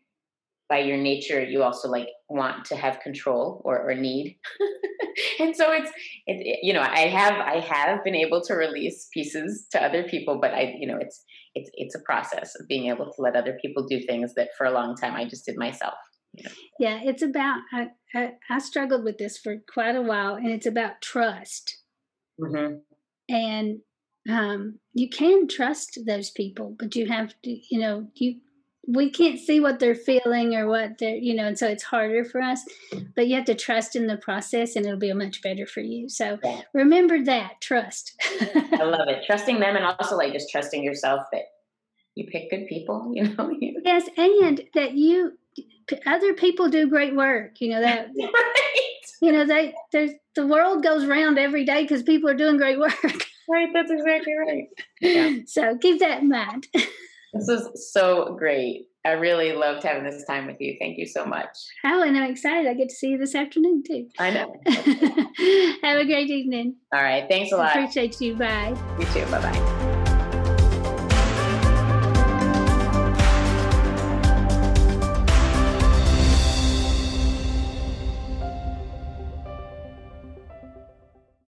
[0.70, 4.38] by your nature you also like want to have control or, or need
[5.40, 5.90] and so it's
[6.28, 10.04] it, it, you know i have i have been able to release pieces to other
[10.04, 13.36] people but i you know it's it's it's a process of being able to let
[13.36, 15.96] other people do things that for a long time i just did myself
[16.34, 16.52] you know?
[16.80, 20.68] yeah it's about I, I, I struggled with this for quite a while and it's
[20.68, 21.80] about trust
[22.40, 22.76] mm-hmm.
[23.28, 23.80] and
[24.30, 28.36] um, you can trust those people but you have to you know you
[28.92, 32.26] we can't see what they're feeling or what they're you know and so it's harder
[32.26, 32.66] for us
[33.16, 36.10] but you have to trust in the process and it'll be much better for you.
[36.10, 36.62] So yeah.
[36.74, 38.14] remember that trust.
[38.42, 39.24] I love it.
[39.28, 41.44] Trusting them and also like just trusting yourself that
[42.16, 43.56] you pick good people you know?
[43.84, 45.34] Yes and that you
[46.06, 49.02] other people do great work you know that right.
[49.22, 52.80] you know they there's the world goes round every day because people are doing great
[52.80, 53.26] work.
[53.48, 54.68] Right that's exactly right.
[55.02, 55.38] Yeah.
[55.48, 56.68] so keep that in mind
[57.34, 58.88] this is so great.
[59.06, 60.76] I really loved having this time with you.
[60.80, 61.48] Thank you so much.
[61.86, 62.70] Oh, and I'm excited.
[62.70, 64.10] I get to see you this afternoon too.
[64.20, 64.56] I know.
[65.84, 66.76] Have a great evening.
[66.94, 67.26] All right.
[67.30, 67.76] Thanks a lot.
[67.76, 68.36] Appreciate you.
[68.36, 68.76] Bye.
[69.00, 69.26] You too.
[69.32, 69.89] Bye bye.